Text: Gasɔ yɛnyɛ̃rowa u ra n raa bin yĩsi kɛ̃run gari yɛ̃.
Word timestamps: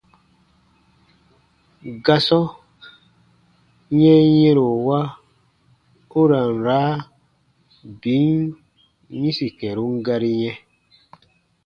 Gasɔ 2.05 2.41
yɛnyɛ̃rowa 4.01 4.99
u 6.19 6.21
ra 6.29 6.41
n 6.51 6.55
raa 6.65 6.93
bin 8.01 8.39
yĩsi 9.19 9.47
kɛ̃run 9.59 9.93
gari 10.05 10.31
yɛ̃. 10.43 10.57